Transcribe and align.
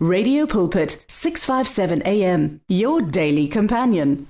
Radio 0.00 0.46
Pulpit 0.46 1.04
657 1.08 2.02
AM 2.06 2.60
your 2.68 3.02
daily 3.02 3.48
companion. 3.48 4.28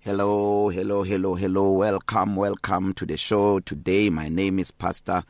Hello, 0.00 0.68
hello, 0.68 1.04
hello, 1.04 1.36
hello. 1.36 1.70
Welcome, 1.70 2.34
welcome 2.34 2.92
to 2.94 3.06
the 3.06 3.16
show. 3.16 3.60
Today 3.60 4.10
my 4.10 4.28
name 4.28 4.58
is 4.58 4.72
Pastor 4.72 5.22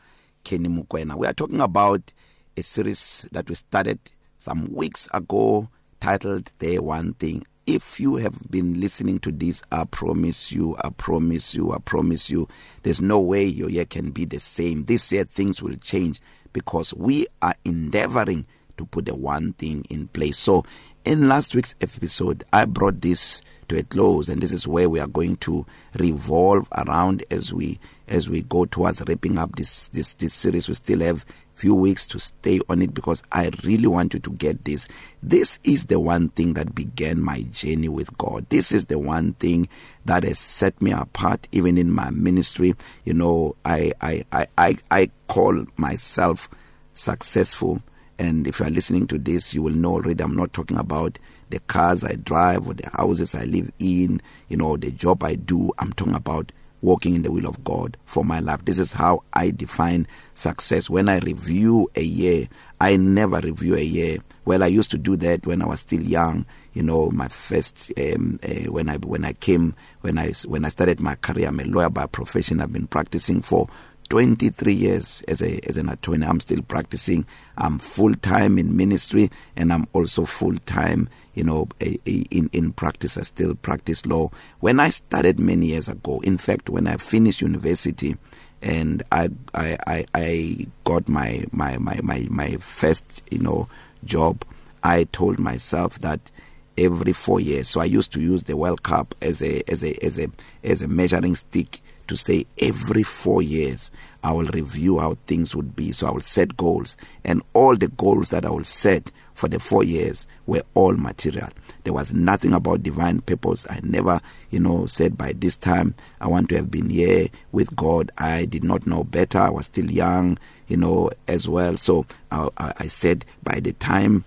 Kenny 0.43 0.67
Mukwena. 0.67 1.15
We 1.15 1.27
are 1.27 1.33
talking 1.33 1.61
about 1.61 2.11
a 2.57 2.63
series 2.63 3.29
that 3.31 3.49
we 3.49 3.53
started 3.53 3.99
some 4.39 4.73
weeks 4.73 5.07
ago 5.13 5.69
titled 6.01 6.51
The 6.57 6.79
One 6.79 7.13
Thing. 7.13 7.45
If 7.67 7.99
you 7.99 8.15
have 8.15 8.49
been 8.49 8.81
listening 8.81 9.19
to 9.19 9.31
this, 9.31 9.61
I 9.71 9.83
promise 9.83 10.51
you, 10.51 10.75
I 10.83 10.89
promise 10.89 11.53
you, 11.53 11.71
I 11.71 11.77
promise 11.77 12.31
you, 12.31 12.47
there's 12.81 12.99
no 12.99 13.19
way 13.19 13.45
your 13.45 13.69
year 13.69 13.85
can 13.85 14.09
be 14.09 14.25
the 14.25 14.39
same. 14.39 14.85
This 14.85 15.11
year 15.11 15.23
things 15.23 15.61
will 15.61 15.75
change 15.75 16.19
because 16.51 16.95
we 16.95 17.27
are 17.43 17.53
endeavoring 17.63 18.47
to 18.77 18.85
put 18.85 19.05
the 19.05 19.15
one 19.15 19.53
thing 19.53 19.85
in 19.89 20.07
place. 20.09 20.37
So 20.37 20.63
in 21.05 21.27
last 21.27 21.55
week's 21.55 21.75
episode 21.81 22.43
I 22.51 22.65
brought 22.65 23.01
this 23.01 23.41
to 23.69 23.77
a 23.77 23.83
close 23.83 24.29
and 24.29 24.41
this 24.41 24.51
is 24.51 24.67
where 24.67 24.89
we 24.89 24.99
are 24.99 25.07
going 25.07 25.35
to 25.37 25.65
revolve 25.99 26.67
around 26.77 27.23
as 27.31 27.53
we 27.53 27.79
as 28.07 28.29
we 28.29 28.41
go 28.43 28.65
towards 28.65 29.03
wrapping 29.07 29.37
up 29.37 29.55
this 29.55 29.89
this 29.89 30.13
this 30.13 30.33
series. 30.33 30.67
We 30.67 30.73
still 30.73 31.01
have 31.01 31.25
few 31.57 31.73
weeks 31.73 32.05
to 32.07 32.19
stay 32.19 32.59
on 32.69 32.81
it 32.81 32.93
because 32.93 33.23
I 33.31 33.49
really 33.63 33.87
want 33.87 34.13
you 34.13 34.19
to 34.19 34.29
get 34.31 34.63
this. 34.63 34.87
This 35.23 35.59
is 35.63 35.85
the 35.85 35.99
one 35.99 36.29
thing 36.29 36.53
that 36.53 36.75
began 36.75 37.21
my 37.21 37.41
journey 37.43 37.89
with 37.89 38.15
God. 38.17 38.45
This 38.49 38.71
is 38.71 38.85
the 38.85 38.99
one 38.99 39.33
thing 39.33 39.67
that 40.05 40.23
has 40.23 40.37
set 40.37 40.79
me 40.81 40.91
apart 40.91 41.47
even 41.51 41.77
in 41.77 41.91
my 41.91 42.11
ministry. 42.11 42.75
You 43.03 43.13
know 43.13 43.55
I 43.65 43.91
I 44.01 44.23
I 44.31 44.47
I, 44.57 44.77
I 44.91 45.11
call 45.27 45.65
myself 45.77 46.49
successful 46.93 47.81
and 48.19 48.47
if 48.47 48.59
you 48.59 48.65
are 48.65 48.69
listening 48.71 49.07
to 49.07 49.17
this 49.17 49.53
you 49.53 49.61
will 49.61 49.73
know 49.73 49.93
already 49.93 50.23
I'm 50.23 50.35
not 50.35 50.53
talking 50.53 50.77
about 50.77 51.19
the 51.49 51.59
cars 51.61 52.03
I 52.03 52.13
drive 52.15 52.67
or 52.67 52.73
the 52.73 52.89
houses 52.89 53.35
I 53.35 53.43
live 53.45 53.71
in 53.79 54.21
you 54.49 54.57
know 54.57 54.77
the 54.77 54.91
job 54.91 55.23
I 55.23 55.35
do. 55.35 55.71
I'm 55.79 55.93
talking 55.93 56.15
about 56.15 56.51
walking 56.81 57.15
in 57.15 57.23
the 57.23 57.31
will 57.31 57.47
of 57.47 57.63
God 57.63 57.97
for 58.05 58.23
my 58.23 58.39
life. 58.39 58.63
This 58.65 58.77
is 58.77 58.93
how 58.93 59.23
I 59.33 59.49
define 59.49 60.05
success. 60.35 60.91
When 60.91 61.09
I 61.09 61.17
review 61.19 61.89
a 61.95 62.03
year 62.03 62.47
I 62.79 62.95
never 62.97 63.37
review 63.39 63.75
a 63.75 63.81
year. 63.81 64.19
Well 64.45 64.63
I 64.63 64.67
used 64.67 64.91
to 64.91 64.97
do 64.97 65.15
that 65.17 65.45
when 65.47 65.61
I 65.61 65.65
was 65.65 65.79
still 65.81 66.01
young 66.01 66.45
you 66.73 66.83
know 66.83 67.09
my 67.11 67.27
first 67.27 67.91
um 67.97 68.39
uh, 68.43 68.71
when 68.71 68.89
I 68.89 68.97
when 68.97 69.25
I 69.25 69.33
came 69.33 69.75
when 70.01 70.17
I 70.17 70.33
when 70.45 70.65
I 70.65 70.69
started 70.69 70.99
my 70.99 71.15
career. 71.15 71.47
I'm 71.47 71.59
a 71.59 71.63
lawyer 71.63 71.89
by 71.89 72.05
profession. 72.05 72.61
I've 72.61 72.73
been 72.73 72.87
practicing 72.87 73.41
for 73.41 73.67
23 74.09 74.73
years 74.73 75.23
as 75.27 75.41
a 75.41 75.59
as 75.67 75.77
an 75.77 75.89
attorney. 75.89 76.25
I'm 76.25 76.39
still 76.39 76.61
practicing. 76.61 77.25
I'm 77.57 77.79
full 77.79 78.15
time 78.15 78.57
in 78.57 78.75
ministry 78.77 79.29
and 79.55 79.71
I'm 79.73 79.87
also 79.93 80.25
full 80.25 80.57
time 80.65 81.09
you 81.33 81.43
know 81.43 81.67
a, 81.81 81.97
a, 82.07 82.11
in 82.31 82.49
in 82.53 82.73
practice. 82.73 83.17
I 83.17 83.21
still 83.21 83.55
practice 83.55 84.05
law. 84.05 84.31
When 84.59 84.79
I 84.79 84.89
started 84.89 85.39
many 85.39 85.67
years 85.67 85.87
ago 85.87 86.19
in 86.21 86.37
fact 86.37 86.69
when 86.69 86.87
I 86.87 86.97
finished 86.97 87.41
university 87.41 88.17
and 88.61 89.03
I 89.11 89.29
I 89.53 89.77
I 89.87 90.05
I 90.15 90.67
got 90.83 91.09
my 91.09 91.43
my 91.51 91.77
my 91.77 91.99
my 92.01 92.27
my 92.29 92.51
first 92.57 93.21
you 93.31 93.39
know 93.39 93.67
job 94.03 94.43
I 94.83 95.05
told 95.05 95.39
myself 95.39 95.99
that 95.99 96.31
every 96.77 97.11
4 97.11 97.39
years 97.39 97.67
so 97.69 97.81
I 97.81 97.85
used 97.85 98.13
to 98.13 98.21
use 98.21 98.43
the 98.43 98.55
World 98.55 98.83
Cup 98.83 99.15
as 99.21 99.41
a 99.41 99.63
as 99.69 99.83
a 99.83 99.93
as 100.03 100.19
a 100.19 100.27
as 100.63 100.81
a 100.81 100.87
measuring 100.87 101.35
stick 101.35 101.81
to 102.07 102.17
say 102.17 102.45
every 102.59 103.03
4 103.03 103.41
years 103.41 103.91
I 104.23 104.33
will 104.33 104.47
review 104.47 104.99
how 104.99 105.15
things 105.27 105.55
would 105.55 105.75
be. 105.75 105.91
So 105.91 106.07
I 106.07 106.11
will 106.11 106.21
set 106.21 106.57
goals. 106.57 106.97
And 107.23 107.41
all 107.53 107.75
the 107.75 107.87
goals 107.87 108.29
that 108.31 108.45
I 108.45 108.49
will 108.49 108.63
set 108.63 109.11
for 109.33 109.47
the 109.47 109.59
4 109.59 109.83
years 109.83 110.27
were 110.47 110.63
all 110.73 110.93
material. 110.93 111.49
There 111.83 111.93
was 111.93 112.13
nothing 112.13 112.51
about 112.53 112.83
divine 112.83 113.21
purpose 113.21 113.65
I 113.69 113.79
never 113.81 114.19
you 114.49 114.59
know 114.59 114.85
said 114.87 115.17
by 115.17 115.31
this 115.31 115.55
time 115.55 115.95
I 116.19 116.27
want 116.27 116.49
to 116.49 116.55
have 116.57 116.69
been 116.69 116.89
here 116.89 117.27
with 117.53 117.73
God. 117.77 118.11
I 118.17 118.43
did 118.43 118.65
not 118.65 118.85
know 118.85 119.05
better. 119.05 119.39
I 119.39 119.49
was 119.49 119.67
still 119.67 119.89
young 119.89 120.37
you 120.67 120.75
know 120.75 121.11
as 121.29 121.47
well. 121.47 121.77
So 121.77 122.05
I 122.29 122.49
I, 122.57 122.87
said 122.87 123.23
by 123.43 123.61
the 123.61 123.71
time 123.71 124.25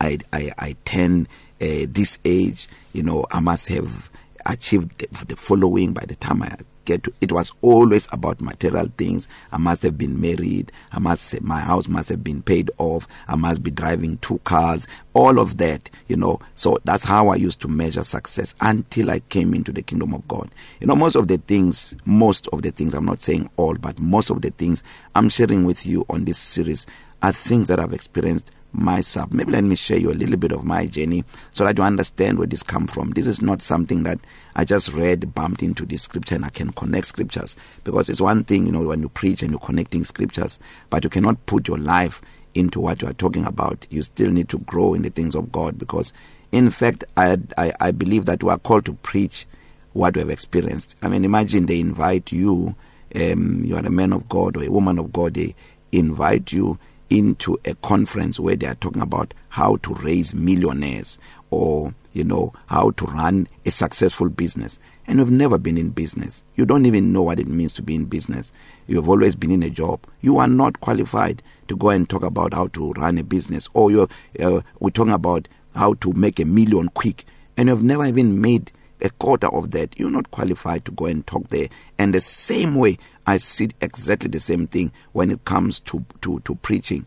I 0.00 0.18
I 0.32 0.50
I 0.58 0.76
turn 0.84 1.28
uh, 1.60 1.86
this 1.88 2.18
age 2.24 2.68
you 2.92 3.04
know 3.04 3.26
I 3.30 3.38
must 3.38 3.68
have 3.68 4.10
achieved 4.44 4.98
the, 4.98 5.24
the 5.26 5.36
following 5.36 5.92
by 5.92 6.04
the 6.04 6.16
time 6.16 6.42
I 6.42 6.56
get 6.86 7.02
to 7.02 7.12
it 7.20 7.32
was 7.32 7.52
always 7.60 8.08
about 8.12 8.40
material 8.40 8.88
things. 8.96 9.28
I 9.52 9.58
must 9.58 9.82
have 9.82 9.98
been 9.98 10.20
married. 10.20 10.72
I 10.92 10.98
must 10.98 11.40
my 11.42 11.60
house 11.60 11.88
must 11.88 12.08
have 12.08 12.24
been 12.24 12.42
paid 12.42 12.70
off. 12.78 13.06
I 13.28 13.36
must 13.36 13.62
be 13.62 13.70
driving 13.70 14.16
two 14.18 14.38
cars. 14.44 14.86
All 15.12 15.38
of 15.38 15.58
that 15.58 15.90
you 16.08 16.16
know. 16.16 16.40
So 16.54 16.78
that's 16.84 17.04
how 17.04 17.28
I 17.28 17.36
used 17.36 17.60
to 17.60 17.68
measure 17.68 18.04
success 18.04 18.54
until 18.60 19.10
I 19.10 19.20
came 19.20 19.52
into 19.52 19.72
the 19.72 19.82
kingdom 19.82 20.14
of 20.14 20.26
God. 20.28 20.50
You 20.80 20.86
know 20.86 20.96
most 20.96 21.16
of 21.16 21.28
the 21.28 21.36
things 21.38 21.94
most 22.06 22.48
of 22.48 22.62
the 22.62 22.70
things 22.70 22.94
I'm 22.94 23.04
not 23.04 23.20
saying 23.20 23.50
all 23.56 23.74
but 23.74 24.00
most 24.00 24.30
of 24.30 24.40
the 24.40 24.50
things 24.50 24.82
I'm 25.14 25.28
sharing 25.28 25.64
with 25.64 25.84
you 25.84 26.06
on 26.08 26.24
this 26.24 26.38
series 26.38 26.86
are 27.22 27.32
things 27.32 27.68
that 27.68 27.80
I've 27.80 27.92
experienced 27.92 28.50
myself. 28.76 29.32
Maybe 29.32 29.52
let 29.52 29.64
me 29.64 29.74
share 29.74 29.98
you 29.98 30.10
a 30.10 30.14
little 30.14 30.36
bit 30.36 30.52
of 30.52 30.64
my 30.64 30.86
journey 30.86 31.24
so 31.52 31.64
that 31.64 31.76
you 31.78 31.82
understand 31.84 32.38
where 32.38 32.46
this 32.46 32.62
come 32.62 32.86
from. 32.86 33.10
This 33.10 33.26
is 33.26 33.40
not 33.42 33.62
something 33.62 34.02
that 34.04 34.18
I 34.54 34.64
just 34.64 34.92
read 34.92 35.34
bumped 35.34 35.62
into 35.62 35.84
the 35.84 35.96
scripture 35.96 36.34
and 36.34 36.44
I 36.44 36.50
can 36.50 36.70
connect 36.72 37.06
scriptures. 37.06 37.56
Because 37.84 38.08
it's 38.08 38.20
one 38.20 38.44
thing 38.44 38.66
you 38.66 38.72
know 38.72 38.82
when 38.82 39.00
you 39.00 39.08
preach 39.08 39.42
and 39.42 39.50
you're 39.50 39.60
connecting 39.60 40.04
scriptures 40.04 40.58
but 40.90 41.04
you 41.04 41.10
cannot 41.10 41.44
put 41.46 41.68
your 41.68 41.78
life 41.78 42.20
into 42.54 42.80
what 42.80 43.02
you 43.02 43.08
are 43.08 43.14
talking 43.14 43.44
about. 43.46 43.86
You 43.90 44.02
still 44.02 44.30
need 44.30 44.48
to 44.50 44.58
grow 44.58 44.94
in 44.94 45.02
the 45.02 45.10
things 45.10 45.34
of 45.34 45.50
God 45.52 45.78
because 45.78 46.12
in 46.52 46.70
fact 46.70 47.04
I 47.16 47.38
I 47.56 47.72
I 47.80 47.90
believe 47.92 48.26
that 48.26 48.42
we 48.42 48.50
are 48.50 48.58
called 48.58 48.84
to 48.86 48.94
preach 48.94 49.46
what 49.92 50.14
we 50.14 50.20
have 50.20 50.30
experienced. 50.30 50.96
I 51.02 51.08
mean 51.08 51.24
imagine 51.24 51.66
they 51.66 51.80
invite 51.80 52.32
you 52.32 52.74
um 53.14 53.64
you 53.64 53.74
are 53.76 53.86
a 53.86 53.90
man 53.90 54.12
of 54.12 54.28
God 54.28 54.56
or 54.56 54.64
a 54.64 54.70
woman 54.70 54.98
of 54.98 55.12
God 55.12 55.34
they 55.34 55.54
invite 55.92 56.52
you 56.52 56.78
into 57.10 57.58
a 57.64 57.74
conference 57.76 58.40
where 58.40 58.56
they 58.56 58.66
are 58.66 58.74
talking 58.74 59.02
about 59.02 59.32
how 59.50 59.76
to 59.78 59.94
raise 59.94 60.34
millionaires 60.34 61.18
or 61.50 61.94
you 62.12 62.24
know 62.24 62.52
how 62.66 62.90
to 62.92 63.04
run 63.06 63.46
a 63.64 63.70
successful 63.70 64.28
business. 64.28 64.78
And 65.06 65.18
you've 65.18 65.30
never 65.30 65.58
been 65.58 65.76
in 65.76 65.90
business. 65.90 66.42
You 66.56 66.66
don't 66.66 66.86
even 66.86 67.12
know 67.12 67.22
what 67.22 67.38
it 67.38 67.46
means 67.46 67.72
to 67.74 67.82
be 67.82 67.94
in 67.94 68.06
business. 68.06 68.50
You 68.86 68.96
have 68.96 69.08
always 69.08 69.36
been 69.36 69.52
in 69.52 69.62
a 69.62 69.70
job. 69.70 70.04
You 70.20 70.38
are 70.38 70.48
not 70.48 70.80
qualified 70.80 71.42
to 71.68 71.76
go 71.76 71.90
and 71.90 72.08
talk 72.08 72.24
about 72.24 72.54
how 72.54 72.68
to 72.68 72.92
run 72.92 73.18
a 73.18 73.24
business 73.24 73.68
or 73.74 73.90
you 73.90 74.08
uh, 74.40 74.62
we're 74.80 74.90
talking 74.90 75.12
about 75.12 75.48
how 75.74 75.94
to 75.94 76.12
make 76.14 76.40
a 76.40 76.44
million 76.44 76.88
quick. 76.88 77.24
And 77.56 77.68
you've 77.68 77.84
never 77.84 78.04
even 78.06 78.40
made 78.40 78.72
a 79.02 79.10
quarter 79.10 79.48
of 79.48 79.70
that. 79.72 79.98
You're 79.98 80.10
not 80.10 80.30
qualified 80.30 80.84
to 80.86 80.92
go 80.92 81.06
and 81.06 81.26
talk 81.26 81.48
there. 81.48 81.68
And 81.98 82.14
the 82.14 82.20
same 82.20 82.74
way 82.74 82.98
I 83.26 83.38
see 83.38 83.68
exactly 83.80 84.30
the 84.30 84.40
same 84.40 84.66
thing 84.66 84.92
when 85.12 85.30
it 85.30 85.44
comes 85.44 85.80
to 85.80 86.04
to 86.22 86.40
to 86.40 86.54
preaching. 86.56 87.06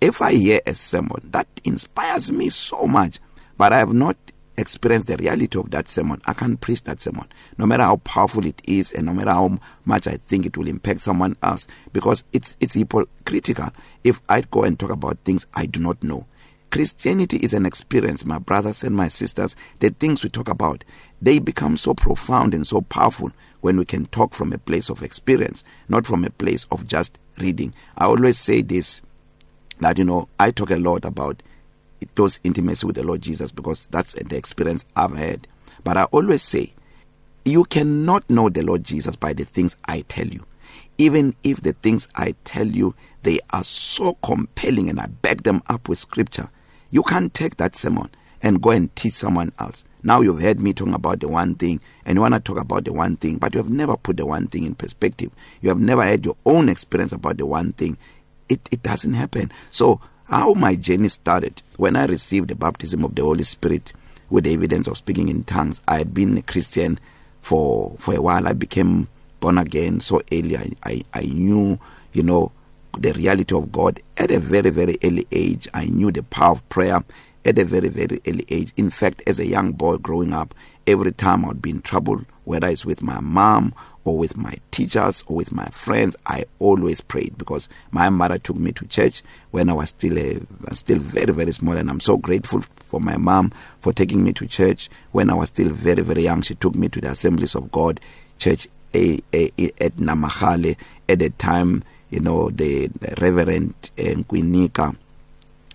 If 0.00 0.20
I 0.20 0.32
hear 0.32 0.60
a 0.66 0.74
sermon 0.74 1.30
that 1.32 1.48
inspires 1.64 2.30
me 2.30 2.50
so 2.50 2.86
much, 2.86 3.18
but 3.56 3.72
I 3.72 3.78
have 3.78 3.94
not 3.94 4.16
experienced 4.58 5.06
the 5.06 5.16
reality 5.16 5.58
of 5.58 5.70
that 5.70 5.88
sermon, 5.88 6.20
I 6.26 6.32
can't 6.34 6.60
preach 6.60 6.82
that 6.82 7.00
sermon. 7.00 7.26
No 7.58 7.66
matter 7.66 7.82
how 7.82 7.96
powerful 7.96 8.44
it 8.46 8.60
is 8.66 8.92
and 8.92 9.06
no 9.06 9.12
matter 9.12 9.30
how 9.30 9.58
much 9.84 10.06
I 10.06 10.16
think 10.16 10.46
it 10.46 10.56
will 10.56 10.68
impact 10.68 11.00
someone 11.00 11.36
else 11.42 11.66
because 11.92 12.24
it's 12.32 12.56
it's 12.60 12.74
hypocritical 12.74 13.70
if 14.04 14.20
I 14.28 14.42
go 14.42 14.64
and 14.64 14.78
talk 14.78 14.90
about 14.90 15.18
things 15.24 15.46
I 15.54 15.66
do 15.66 15.80
not 15.80 16.02
know. 16.02 16.26
Christianity 16.70 17.38
is 17.38 17.54
an 17.54 17.64
experience, 17.64 18.26
my 18.26 18.38
brothers 18.38 18.82
and 18.82 18.94
my 18.94 19.08
sisters. 19.08 19.56
The 19.80 19.90
things 19.90 20.22
we 20.22 20.30
talk 20.30 20.48
about, 20.48 20.84
they 21.22 21.38
become 21.38 21.76
so 21.76 21.94
profound 21.94 22.54
and 22.54 22.66
so 22.66 22.80
powerful 22.82 23.30
when 23.66 23.76
we 23.76 23.84
can 23.84 24.06
talk 24.06 24.32
from 24.32 24.52
a 24.52 24.58
place 24.58 24.88
of 24.88 25.02
experience, 25.02 25.64
not 25.88 26.06
from 26.06 26.24
a 26.24 26.30
place 26.30 26.66
of 26.70 26.86
just 26.86 27.18
reading. 27.38 27.74
I 27.98 28.04
always 28.04 28.38
say 28.38 28.62
this 28.62 29.02
that 29.80 29.98
you 29.98 30.04
know, 30.04 30.28
I 30.38 30.52
talk 30.52 30.70
a 30.70 30.76
lot 30.76 31.04
about 31.04 31.42
those 32.14 32.38
intimacy 32.44 32.86
with 32.86 32.94
the 32.94 33.02
Lord 33.02 33.22
Jesus 33.22 33.50
because 33.50 33.88
that's 33.88 34.14
the 34.14 34.36
experience 34.36 34.84
I've 34.94 35.16
had. 35.16 35.48
But 35.82 35.96
I 35.96 36.04
always 36.04 36.44
say 36.44 36.74
you 37.44 37.64
cannot 37.64 38.30
know 38.30 38.48
the 38.48 38.62
Lord 38.62 38.84
Jesus 38.84 39.16
by 39.16 39.32
the 39.32 39.44
things 39.44 39.76
I 39.86 40.02
tell 40.02 40.28
you. 40.28 40.44
Even 40.96 41.34
if 41.42 41.62
the 41.62 41.72
things 41.72 42.06
I 42.14 42.36
tell 42.44 42.68
you 42.68 42.94
they 43.24 43.40
are 43.52 43.64
so 43.64 44.14
compelling 44.22 44.88
and 44.88 45.00
I 45.00 45.06
back 45.06 45.38
them 45.38 45.60
up 45.68 45.88
with 45.88 45.98
scripture, 45.98 46.50
you 46.90 47.02
can't 47.02 47.34
take 47.34 47.56
that 47.56 47.74
sermon 47.74 48.10
and 48.42 48.62
go 48.62 48.70
and 48.70 48.94
teach 48.94 49.14
someone 49.14 49.50
else. 49.58 49.84
Now 50.06 50.20
you've 50.20 50.40
heard 50.40 50.60
me 50.60 50.72
talking 50.72 50.94
about 50.94 51.18
the 51.18 51.26
one 51.26 51.56
thing 51.56 51.80
and 52.04 52.14
you 52.14 52.20
want 52.20 52.34
to 52.34 52.38
talk 52.38 52.58
about 52.58 52.84
the 52.84 52.92
one 52.92 53.16
thing, 53.16 53.38
but 53.38 53.52
you 53.52 53.58
have 53.58 53.72
never 53.72 53.96
put 53.96 54.16
the 54.16 54.24
one 54.24 54.46
thing 54.46 54.62
in 54.62 54.76
perspective. 54.76 55.32
You 55.60 55.68
have 55.68 55.80
never 55.80 56.04
had 56.04 56.24
your 56.24 56.36
own 56.46 56.68
experience 56.68 57.10
about 57.10 57.38
the 57.38 57.46
one 57.46 57.72
thing. 57.72 57.98
It 58.48 58.60
it 58.70 58.84
doesn't 58.84 59.14
happen. 59.14 59.50
So 59.72 60.00
how 60.26 60.54
my 60.54 60.76
journey 60.76 61.08
started 61.08 61.60
when 61.76 61.96
I 61.96 62.06
received 62.06 62.46
the 62.46 62.54
baptism 62.54 63.04
of 63.04 63.16
the 63.16 63.22
Holy 63.22 63.42
Spirit 63.42 63.92
with 64.30 64.44
the 64.44 64.52
evidence 64.52 64.86
of 64.86 64.96
speaking 64.96 65.28
in 65.28 65.42
tongues. 65.42 65.82
I 65.88 65.98
had 65.98 66.14
been 66.14 66.38
a 66.38 66.42
Christian 66.42 67.00
for 67.40 67.96
for 67.98 68.14
a 68.14 68.22
while. 68.22 68.46
I 68.46 68.52
became 68.52 69.08
born 69.40 69.58
again 69.58 69.98
so 69.98 70.22
early. 70.32 70.56
I 70.56 70.70
I, 70.84 71.02
I 71.14 71.22
knew, 71.22 71.80
you 72.12 72.22
know, 72.22 72.52
the 72.96 73.12
reality 73.12 73.56
of 73.56 73.72
God 73.72 73.98
at 74.18 74.30
a 74.30 74.38
very 74.38 74.70
very 74.70 74.98
early 75.02 75.26
age. 75.32 75.66
I 75.74 75.86
knew 75.86 76.12
the 76.12 76.22
power 76.22 76.52
of 76.52 76.68
prayer 76.68 77.02
at 77.46 77.58
a 77.58 77.64
very 77.64 77.88
very 77.88 78.20
early 78.26 78.44
age. 78.50 78.72
In 78.76 78.90
fact, 78.90 79.22
as 79.26 79.38
a 79.38 79.46
young 79.46 79.72
boy 79.72 79.96
growing 79.98 80.32
up, 80.32 80.54
every 80.86 81.12
time 81.12 81.44
I'd 81.44 81.62
be 81.62 81.70
in 81.70 81.82
trouble, 81.82 82.20
whether 82.44 82.68
it's 82.68 82.84
with 82.84 83.02
my 83.02 83.20
mom 83.20 83.72
or 84.04 84.18
with 84.18 84.36
my 84.36 84.54
teachers 84.70 85.24
or 85.26 85.36
with 85.36 85.52
my 85.52 85.66
friends, 85.66 86.14
I 86.26 86.44
always 86.58 87.00
prayed 87.00 87.38
because 87.38 87.68
my 87.90 88.10
mother 88.10 88.38
took 88.38 88.56
me 88.56 88.72
to 88.72 88.86
church 88.86 89.22
when 89.50 89.68
I 89.68 89.72
was 89.72 89.88
still 89.90 90.18
a 90.18 90.74
still 90.74 90.98
very 90.98 91.32
very 91.32 91.52
small 91.52 91.76
and 91.76 91.88
I'm 91.88 92.00
so 92.00 92.16
grateful 92.16 92.62
for 92.86 93.00
my 93.00 93.16
mom 93.16 93.52
for 93.80 93.92
taking 93.92 94.22
me 94.22 94.32
to 94.34 94.46
church 94.46 94.88
when 95.12 95.30
I 95.30 95.34
was 95.34 95.48
still 95.48 95.70
very 95.70 96.02
very 96.02 96.22
young. 96.22 96.42
She 96.42 96.54
took 96.54 96.74
me 96.74 96.88
to 96.90 97.00
the 97.00 97.10
Assemblies 97.10 97.54
of 97.54 97.70
God 97.72 98.00
church 98.38 98.68
a, 98.94 99.18
a, 99.34 99.50
a, 99.58 99.66
at 99.84 99.96
Namahale 99.96 100.76
at 101.08 101.18
the 101.18 101.30
time, 101.30 101.82
you 102.10 102.20
know, 102.20 102.50
the, 102.50 102.86
the 102.88 103.14
Reverend 103.20 103.74
uh, 103.98 104.02
Nkwinika 104.02 104.96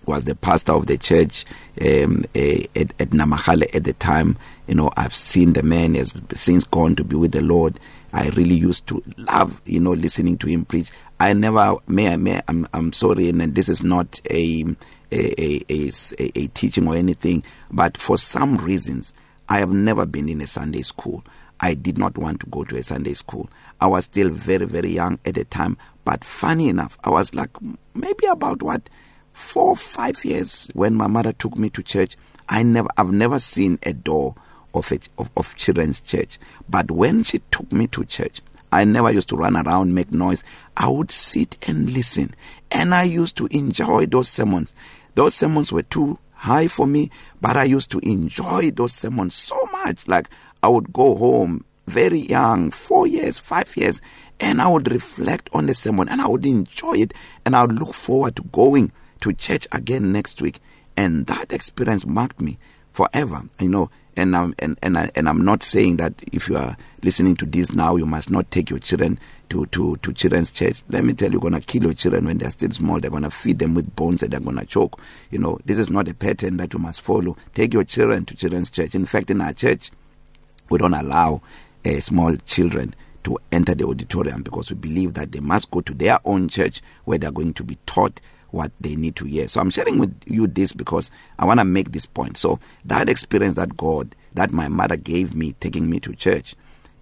was 0.06 0.24
the 0.24 0.34
pastor 0.34 0.72
of 0.72 0.86
the 0.86 0.98
church 0.98 1.44
um 1.80 2.24
uh, 2.36 2.62
at, 2.76 2.92
at 3.00 3.10
Namahale 3.10 3.74
at 3.74 3.84
the 3.84 3.92
time. 3.94 4.36
You 4.66 4.74
know 4.74 4.90
I've 4.96 5.14
seen 5.14 5.52
the 5.52 5.62
man 5.62 5.94
has 5.94 6.18
since 6.32 6.64
gone 6.64 6.96
to 6.96 7.04
be 7.04 7.16
with 7.16 7.32
the 7.32 7.40
Lord. 7.42 7.78
I 8.12 8.28
really 8.30 8.54
used 8.54 8.86
to 8.88 9.02
love 9.16 9.60
you 9.64 9.80
know 9.80 9.92
listening 9.92 10.38
to 10.38 10.46
him 10.46 10.64
preach. 10.64 10.90
I 11.20 11.32
never 11.32 11.76
may 11.86 12.12
I 12.12 12.16
may 12.16 12.40
I'm 12.48 12.66
I'm 12.74 12.92
sorry 12.92 13.28
and 13.28 13.40
this 13.54 13.68
is 13.68 13.82
not 13.82 14.20
a 14.30 14.64
a 15.10 15.62
a 15.70 15.90
a, 16.18 16.38
a 16.38 16.46
teaching 16.48 16.88
or 16.88 16.96
anything 16.96 17.42
but 17.70 17.96
for 17.96 18.18
some 18.18 18.56
reasons 18.58 19.12
I 19.48 19.58
have 19.58 19.72
never 19.72 20.06
been 20.06 20.28
in 20.28 20.40
a 20.40 20.46
Sunday 20.46 20.82
school. 20.82 21.24
I 21.60 21.74
did 21.74 21.96
not 21.96 22.18
want 22.18 22.40
to 22.40 22.46
go 22.46 22.64
to 22.64 22.76
a 22.76 22.82
Sunday 22.82 23.14
school. 23.14 23.48
I 23.80 23.86
was 23.86 24.04
still 24.04 24.30
very 24.30 24.66
very 24.66 24.90
young 24.90 25.18
at 25.24 25.34
the 25.34 25.44
time 25.44 25.76
but 26.04 26.24
funny 26.24 26.68
enough 26.68 26.98
I 27.04 27.10
was 27.10 27.34
like 27.34 27.50
maybe 27.94 28.26
about 28.26 28.62
what 28.62 28.88
4 29.32 29.76
5 29.76 30.24
years 30.24 30.70
when 30.74 30.94
my 30.94 31.06
mother 31.06 31.32
took 31.32 31.56
me 31.56 31.70
to 31.70 31.82
church 31.82 32.16
I 32.48 32.62
never 32.62 32.88
I've 32.96 33.12
never 33.12 33.38
seen 33.38 33.78
a 33.84 33.92
door 33.92 34.34
of 34.74 34.90
a, 34.92 34.98
of, 35.18 35.30
of 35.36 35.54
children's 35.56 36.00
church. 36.00 36.38
But 36.68 36.90
when 36.90 37.22
she 37.22 37.40
took 37.50 37.70
me 37.72 37.86
to 37.88 38.04
church 38.04 38.40
I 38.70 38.84
never 38.84 39.10
used 39.10 39.28
to 39.30 39.36
run 39.36 39.56
around 39.56 39.94
make 39.94 40.12
noise. 40.12 40.42
I 40.76 40.88
would 40.88 41.10
sit 41.10 41.56
and 41.68 41.90
listen. 41.90 42.34
And 42.70 42.94
I 42.94 43.02
used 43.02 43.36
to 43.36 43.46
enjoy 43.50 44.06
those 44.06 44.28
sermons. 44.28 44.74
Those 45.14 45.34
sermons 45.34 45.72
were 45.72 45.82
too 45.82 46.18
high 46.32 46.68
for 46.68 46.86
me 46.86 47.10
but 47.40 47.56
I 47.56 47.64
used 47.64 47.90
to 47.92 47.98
enjoy 48.00 48.70
those 48.70 48.92
sermons 48.92 49.34
so 49.34 49.58
much. 49.72 50.08
Like 50.08 50.28
I 50.62 50.68
would 50.68 50.92
go 50.92 51.14
home 51.14 51.64
very 51.86 52.20
young 52.20 52.70
4 52.70 53.06
years 53.06 53.38
5 53.38 53.76
years 53.76 54.00
and 54.40 54.60
I 54.60 54.68
would 54.68 54.90
reflect 54.90 55.50
on 55.52 55.66
the 55.66 55.74
sermon 55.74 56.08
and 56.08 56.20
I 56.20 56.26
would 56.26 56.44
enjoy 56.44 56.94
it 56.94 57.14
and 57.44 57.54
I 57.54 57.62
would 57.62 57.72
look 57.72 57.94
forward 57.94 58.36
to 58.36 58.42
going 58.44 58.92
to 59.22 59.32
church 59.32 59.66
again 59.72 60.12
next 60.12 60.40
week. 60.42 60.58
And 60.96 61.26
that 61.26 61.52
experience 61.52 62.04
marked 62.06 62.40
me 62.40 62.58
forever 62.92 63.42
you 63.58 63.68
know. 63.68 63.90
And 64.14 64.36
I'm 64.36 64.54
and 64.58 64.78
and, 64.82 64.98
I, 64.98 65.10
and 65.16 65.26
I'm 65.26 65.42
not 65.42 65.62
saying 65.62 65.96
that 65.96 66.12
if 66.32 66.50
you 66.50 66.56
are 66.56 66.76
listening 67.02 67.34
to 67.36 67.46
this 67.46 67.72
now 67.72 67.96
you 67.96 68.04
must 68.04 68.30
not 68.30 68.50
take 68.50 68.68
your 68.68 68.78
children 68.78 69.18
to 69.48 69.64
to 69.66 69.96
to 69.96 70.12
children's 70.12 70.50
church. 70.50 70.82
Let 70.90 71.04
me 71.04 71.14
tell 71.14 71.28
you 71.28 71.34
you're 71.34 71.50
going 71.50 71.58
to 71.58 71.66
kill 71.66 71.84
your 71.84 71.94
children 71.94 72.26
when 72.26 72.36
they're 72.36 72.50
still 72.50 72.70
small. 72.72 73.00
They're 73.00 73.10
going 73.10 73.22
to 73.22 73.30
feed 73.30 73.58
them 73.58 73.72
with 73.72 73.96
bones 73.96 74.20
that 74.20 74.30
they're 74.30 74.40
going 74.40 74.58
to 74.58 74.66
choke 74.66 75.00
you 75.30 75.38
know. 75.38 75.58
This 75.64 75.78
is 75.78 75.88
not 75.88 76.08
a 76.08 76.14
pattern 76.14 76.58
that 76.58 76.74
you 76.74 76.78
must 76.78 77.00
follow. 77.00 77.38
Take 77.54 77.72
your 77.72 77.84
children 77.84 78.26
to 78.26 78.36
children's 78.36 78.68
church. 78.68 78.94
In 78.94 79.06
fact 79.06 79.30
in 79.30 79.40
our 79.40 79.54
church 79.54 79.90
we 80.68 80.78
don't 80.78 80.94
allow 80.94 81.40
uh, 81.86 82.00
small 82.00 82.36
children 82.36 82.94
to 83.24 83.38
enter 83.50 83.74
the 83.74 83.86
auditorium 83.86 84.42
because 84.42 84.70
we 84.70 84.76
believe 84.76 85.14
that 85.14 85.32
they 85.32 85.40
must 85.40 85.70
go 85.70 85.80
to 85.80 85.94
their 85.94 86.18
own 86.24 86.48
church 86.48 86.82
where 87.04 87.18
they're 87.18 87.30
going 87.30 87.54
to 87.54 87.64
be 87.64 87.78
taught 87.86 88.20
what 88.52 88.70
they 88.80 88.94
need 88.94 89.16
to 89.16 89.24
hear. 89.24 89.48
So 89.48 89.60
I'm 89.60 89.70
sharing 89.70 89.98
with 89.98 90.14
you 90.26 90.46
this 90.46 90.72
because 90.72 91.10
I 91.38 91.44
want 91.44 91.58
to 91.60 91.64
make 91.64 91.92
this 91.92 92.06
point. 92.06 92.36
So 92.36 92.60
that 92.84 93.08
experience 93.08 93.54
that 93.54 93.76
God 93.76 94.14
that 94.34 94.52
my 94.52 94.68
mother 94.68 94.96
gave 94.96 95.34
me 95.34 95.52
taking 95.60 95.90
me 95.90 96.00
to 96.00 96.14
church 96.14 96.54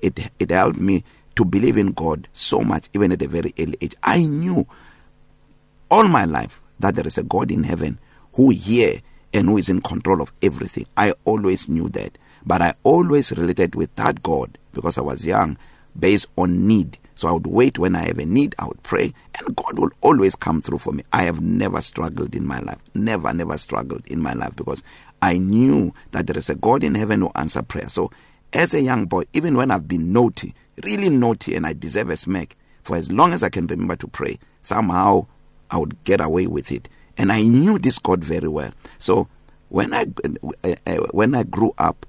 it 0.03 0.31
it 0.39 0.51
helped 0.51 0.79
me 0.79 1.05
to 1.37 1.45
believe 1.45 1.77
in 1.77 1.93
God 1.93 2.29
so 2.33 2.61
much 2.61 2.89
even 2.93 3.13
at 3.13 3.23
a 3.23 3.29
very 3.29 3.53
early 3.59 3.77
age. 3.81 3.95
I 4.03 4.25
knew 4.25 4.67
all 5.91 6.09
my 6.09 6.25
life 6.25 6.63
that 6.79 6.95
there 6.95 7.07
is 7.07 7.19
a 7.19 7.23
God 7.23 7.51
in 7.51 7.65
heaven 7.65 7.99
who 8.35 8.51
hear 8.51 9.01
and 9.33 9.49
who 9.49 9.59
is 9.59 9.69
in 9.69 9.81
control 9.81 10.21
of 10.23 10.33
everything. 10.43 10.87
I 10.97 11.15
always 11.25 11.69
knew 11.69 11.89
that, 11.91 12.19
but 12.45 12.63
I 12.63 12.75
always 12.83 13.33
related 13.33 13.75
with 13.75 13.95
that 13.97 14.23
God 14.23 14.59
because 14.73 14.99
I 14.99 15.03
was 15.03 15.27
young 15.27 15.57
based 15.99 16.27
on 16.37 16.67
need 16.67 16.99
So 17.21 17.29
I 17.29 17.33
would 17.33 17.47
wait 17.47 17.79
when 17.79 17.95
I 17.97 18.07
have 18.07 18.17
a 18.17 18.25
need, 18.25 18.55
I 18.59 18.67
would 18.67 18.83
pray, 18.83 19.13
and 19.35 19.55
God 19.55 19.79
will 19.79 19.91
always 20.01 20.35
come 20.35 20.63
through 20.63 20.79
for 20.79 20.95
me. 20.95 21.03
I 21.13 21.25
have 21.25 21.43
never 21.43 21.83
struggled 21.83 22.35
in 22.35 22.47
my 22.47 22.61
life. 22.61 22.79
Never, 22.95 23.35
never 23.35 23.59
struggled 23.59 24.07
in 24.07 24.23
my 24.23 24.33
life 24.33 24.57
because 24.57 24.83
I 25.21 25.37
knew 25.37 25.93
that 26.13 26.27
there 26.27 26.39
is 26.39 26.49
a 26.49 26.55
God 26.55 26.83
in 26.83 26.95
heaven 26.95 27.21
who 27.21 27.31
answer 27.35 27.61
prayer. 27.61 27.91
So 27.91 28.11
as 28.55 28.73
a 28.73 28.81
young 28.81 29.05
boy, 29.05 29.25
even 29.35 29.55
when 29.55 29.71
I've 29.71 29.87
been 29.87 30.15
naughty, 30.15 30.55
really 30.83 31.11
naughty, 31.11 31.55
and 31.55 31.67
I 31.67 31.75
deserve 31.75 32.09
a 32.09 32.17
smack, 32.17 32.57
for 32.85 32.97
as 32.97 33.13
long 33.13 33.35
as 33.35 33.43
I 33.43 33.51
can 33.51 33.67
remember 33.67 33.97
to 33.97 34.09
pray, 34.09 34.39
somehow 34.63 35.27
I 35.71 35.77
would 35.77 36.03
get 36.05 36.23
away 36.23 36.47
with 36.47 36.73
it. 36.73 36.89
And 37.19 37.31
I 37.31 37.43
knew 37.43 37.79
this 37.79 37.99
God 37.99 38.25
very 38.25 38.49
well. 38.49 38.71
So 38.97 39.29
when 39.69 39.93
I 39.93 40.07
when 41.13 41.35
I 41.35 41.43
grew 41.43 41.75
up 41.77 42.07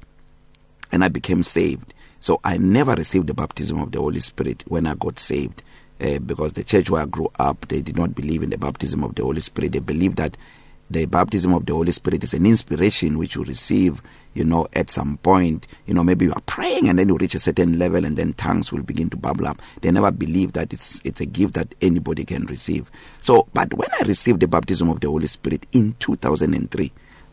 and 0.90 1.04
I 1.04 1.10
became 1.10 1.44
saved, 1.44 1.91
So 2.22 2.40
I 2.44 2.58
never 2.58 2.94
received 2.94 3.28
the 3.28 3.34
baptism 3.34 3.80
of 3.80 3.92
the 3.92 4.00
Holy 4.00 4.20
Spirit 4.20 4.64
when 4.68 4.86
I 4.86 4.94
got 4.94 5.18
saved 5.18 5.64
uh, 6.00 6.20
because 6.20 6.54
the 6.54 6.64
church 6.64 6.90
where 6.90 7.02
I 7.02 7.06
grew 7.08 7.30
up 7.40 7.68
they 7.68 7.82
did 7.82 7.98
not 7.98 8.14
believe 8.14 8.44
in 8.44 8.52
the 8.52 8.60
baptism 8.60 9.04
of 9.04 9.16
the 9.16 9.24
Holy 9.24 9.40
Spirit. 9.40 9.72
They 9.72 9.80
believed 9.80 10.18
that 10.18 10.38
the 10.92 11.06
baptism 11.06 11.54
of 11.54 11.66
the 11.66 11.74
Holy 11.74 11.92
Spirit 11.92 12.24
is 12.24 12.36
an 12.36 12.46
inspiration 12.46 13.18
which 13.18 13.36
you 13.36 13.44
receive, 13.44 14.02
you 14.34 14.44
know, 14.44 14.68
at 14.74 14.90
some 14.90 15.18
point, 15.18 15.66
you 15.88 15.96
know, 15.96 16.04
maybe 16.04 16.26
you 16.26 16.34
are 16.34 16.42
praying 16.42 16.90
and 16.90 17.00
then 17.00 17.08
you 17.08 17.18
reach 17.18 17.34
a 17.34 17.40
certain 17.40 17.80
level 17.80 18.06
and 18.06 18.18
then 18.18 18.34
tongues 18.34 18.72
will 18.72 18.84
begin 18.84 19.10
to 19.10 19.18
bubble 19.18 19.48
up. 19.48 19.60
They 19.82 19.90
never 19.90 20.12
believe 20.12 20.54
that 20.54 20.74
it's 20.74 21.02
it's 21.04 21.22
a 21.22 21.26
gift 21.26 21.56
that 21.56 21.74
anybody 21.82 22.24
can 22.24 22.46
receive. 22.46 22.92
So, 23.20 23.48
but 23.54 23.74
when 23.74 23.90
I 24.00 24.06
received 24.06 24.42
the 24.42 24.48
baptism 24.48 24.90
of 24.90 25.00
the 25.00 25.08
Holy 25.08 25.28
Spirit 25.28 25.66
in 25.72 25.96
2003, 26.00 26.92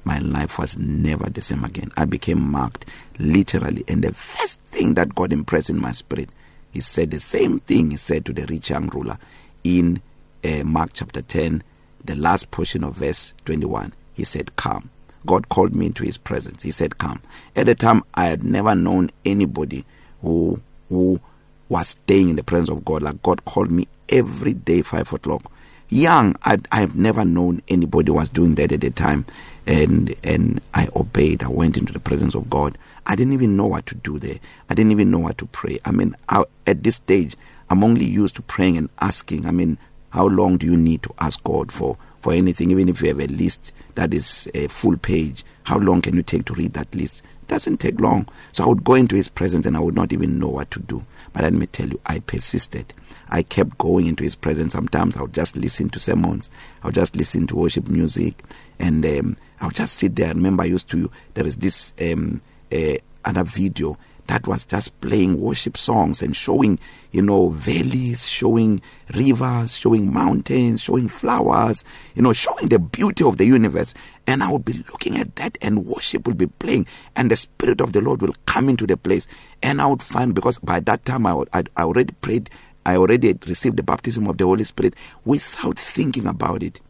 my 0.09 0.19
life 0.21 0.59
was 0.59 0.79
never 0.79 1.29
the 1.29 1.43
same 1.43 1.65
again. 1.65 1.93
I 1.99 2.07
became 2.07 2.41
marked 2.41 2.87
literally. 3.19 3.85
And 3.89 4.03
the 4.03 4.15
first 4.15 4.61
thing 4.63 4.95
that 4.95 5.15
God 5.15 5.35
impressed 5.35 5.69
in 5.69 5.79
my 5.81 5.93
spirit 5.93 6.31
he 6.73 6.81
said 6.81 7.11
the 7.11 7.21
same 7.21 7.59
thing 7.61 7.91
he 7.91 7.99
said 7.99 8.25
to 8.27 8.33
the 8.33 8.47
rich 8.47 8.71
young 8.71 8.89
ruler 8.89 9.19
in 9.65 10.01
uh, 10.45 10.65
Mark 10.65 10.91
chapter 10.95 11.23
10 11.23 11.63
the 12.05 12.15
last 12.17 12.51
portion 12.51 12.85
of 12.85 12.97
verse 12.97 13.35
21 13.45 13.93
he 14.15 14.25
said 14.25 14.57
come. 14.57 14.91
God 15.27 15.51
called 15.51 15.75
me 15.77 15.87
into 15.87 16.05
his 16.05 16.17
presence. 16.17 16.63
He 16.63 16.71
said 16.71 16.97
come. 16.99 17.21
At 17.55 17.67
the 17.67 17.75
time 17.75 18.03
I 18.15 18.27
had 18.27 18.45
never 18.45 18.75
known 18.75 19.11
anybody 19.27 19.85
who 20.23 20.61
who 20.89 21.21
was 21.69 21.89
staying 21.89 22.31
in 22.31 22.37
the 22.37 22.45
presence 22.45 22.71
of 22.71 22.85
God. 22.85 23.03
Like 23.03 23.23
God 23.23 23.45
called 23.45 23.71
me 23.71 23.89
every 24.09 24.55
day 24.55 24.81
5 24.83 25.13
o'clock. 25.13 25.43
Young 25.91 26.35
I 26.45 26.59
I've 26.73 26.97
never 26.97 27.25
known 27.27 27.63
anybody 27.69 28.11
was 28.11 28.29
doing 28.31 28.55
that 28.57 28.73
at 28.73 28.81
the 28.81 28.91
time. 28.91 29.27
And 29.69 30.17
and 30.25 30.61
I 30.75 30.89
obeyed. 30.97 31.45
I 31.45 31.49
went 31.49 31.77
into 31.77 31.93
the 31.93 32.01
presence 32.01 32.35
of 32.35 32.51
God. 32.51 32.77
I 33.07 33.15
didn't 33.15 33.35
even 33.35 33.57
know 33.57 33.67
what 33.67 33.87
to 33.87 33.95
do 33.95 34.19
there. 34.19 34.39
I 34.69 34.75
didn't 34.75 34.93
even 34.93 35.11
know 35.11 35.19
what 35.19 35.39
to 35.39 35.47
pray. 35.47 35.79
I 35.85 35.93
mean 35.93 36.17
I, 36.29 36.45
at 36.67 36.83
this 36.83 36.97
stage 36.97 37.37
I'm 37.71 37.85
only 37.85 38.07
used 38.07 38.35
to 38.37 38.43
praying 38.43 38.79
and 38.79 38.89
asking. 39.01 39.47
I 39.47 39.51
mean 39.51 39.79
how 40.11 40.27
long 40.27 40.57
do 40.57 40.67
you 40.67 40.77
need 40.77 41.03
to 41.03 41.15
ask 41.21 41.43
God 41.45 41.71
for 41.71 41.99
for 42.23 42.33
anything? 42.33 42.71
Even 42.71 42.89
if 42.89 43.03
you 43.03 43.09
have 43.09 43.21
a 43.21 43.27
list 43.27 43.73
that 43.95 44.15
is 44.15 44.49
a 44.55 44.69
full 44.69 44.97
page 44.97 45.45
how 45.65 45.77
long 45.79 46.01
can 46.01 46.17
you 46.17 46.23
take 46.23 46.47
to 46.47 46.55
read 46.55 46.73
that 46.73 46.93
list? 46.95 47.23
It 47.43 47.49
doesn't 47.49 47.77
take 47.77 48.01
long. 48.01 48.27
So 48.53 48.65
I 48.65 48.69
would 48.69 48.85
go 48.85 48.95
into 48.95 49.17
his 49.17 49.29
presence 49.29 49.67
and 49.67 49.77
I 49.77 49.81
would 49.81 49.95
not 49.95 50.15
even 50.15 50.39
know 50.39 50.49
what 50.49 50.71
to 50.71 50.81
do. 50.81 51.05
But 51.35 51.43
let 51.43 51.53
me 51.53 51.67
tell 51.67 51.91
you 51.91 52.01
I 52.07 52.21
persisted. 52.21 52.95
I 53.29 53.43
kept 53.43 53.77
going 53.77 54.07
into 54.07 54.25
his 54.25 54.35
presence. 54.35 54.73
Sometimes 54.73 55.19
I 55.19 55.23
would 55.23 55.35
just 55.35 55.59
listen 55.59 55.91
to 55.91 55.99
sermons. 55.99 56.49
I 56.83 56.87
would 56.87 56.95
just 56.95 57.17
listen 57.17 57.47
to 57.49 57.57
worship 57.57 57.89
music. 57.91 58.43
And 58.79 59.05
um, 59.05 59.37
I 59.61 59.67
would 59.67 59.75
just 59.75 59.95
sit 59.95 60.17
there 60.17 60.29
I 60.29 60.33
remember 60.33 60.63
I 60.63 60.67
used 60.67 60.89
to 60.91 61.11
there 61.35 61.47
is 61.47 61.57
this 61.57 61.93
um 62.01 62.41
uh, 62.73 62.95
other 63.25 63.45
video 63.45 63.97
that 64.27 64.47
was 64.47 64.67
just 64.67 64.99
playing 65.01 65.41
worship 65.41 65.79
songs 65.79 66.21
and 66.21 66.37
showing 66.37 66.79
you 67.13 67.23
know 67.23 67.49
valleys 67.49 68.29
showing 68.29 68.81
rivers 69.15 69.77
showing 69.77 70.13
mountains 70.13 70.83
showing 70.83 71.09
flowers 71.09 71.83
you 72.15 72.21
know 72.21 72.35
showing 72.35 72.69
the 72.69 72.79
beauty 72.79 73.25
of 73.25 73.39
the 73.39 73.47
universe. 73.47 73.95
And 74.27 74.43
I 74.43 74.53
would 74.53 74.67
be 74.67 74.75
looking 74.75 75.17
at 75.17 75.37
that 75.37 75.57
and 75.63 75.87
worship 75.87 76.27
will 76.27 76.35
be 76.35 76.47
playing 76.47 76.87
and 77.17 77.31
the 77.31 77.37
spirit 77.37 77.81
of 77.81 77.95
the 77.95 78.03
Lord 78.03 78.21
will 78.21 78.35
come 78.45 78.69
into 78.69 78.87
the 78.87 78.99
place. 78.99 79.27
And 79.63 79.81
I 79.81 79.87
would 79.87 80.03
find 80.03 80.35
because 80.35 80.59
by 80.59 80.81
that 80.81 81.07
time 81.07 81.25
I 81.25 81.33
would, 81.33 81.49
I, 81.55 81.65
I 81.79 81.85
already 81.85 82.13
prayed 82.21 82.51
I 82.85 82.97
already 82.97 83.35
received 83.47 83.77
the 83.77 83.83
baptism 83.83 84.27
of 84.27 84.39
the 84.39 84.45
Holy 84.45 84.65
Spirit 84.65 84.95
without 85.25 85.79
thinking 85.79 86.27
about 86.27 86.63
it. 86.63 86.81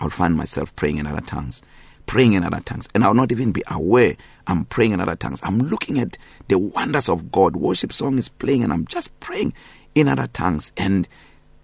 I'll 0.00 0.10
find 0.10 0.36
myself 0.36 0.74
praying 0.76 0.98
in 0.98 1.06
other 1.06 1.20
tongues 1.20 1.62
praying 2.06 2.34
in 2.34 2.44
other 2.44 2.60
tongues 2.60 2.88
and 2.94 3.02
I'll 3.02 3.14
not 3.14 3.32
even 3.32 3.50
be 3.50 3.62
aware 3.70 4.14
I'm 4.46 4.64
praying 4.66 4.92
in 4.92 5.00
other 5.00 5.16
tongues 5.16 5.40
I'm 5.42 5.58
looking 5.58 5.98
at 5.98 6.16
the 6.48 6.58
wonders 6.58 7.08
of 7.08 7.32
God 7.32 7.56
worship 7.56 7.92
song 7.92 8.16
is 8.16 8.28
playing 8.28 8.62
and 8.62 8.72
I'm 8.72 8.86
just 8.86 9.18
praying 9.20 9.54
in 9.94 10.06
other 10.08 10.28
tongues 10.28 10.70
and 10.76 11.08